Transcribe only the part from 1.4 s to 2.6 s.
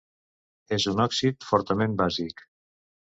fortament bàsic.